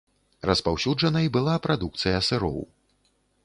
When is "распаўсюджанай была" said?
0.49-1.55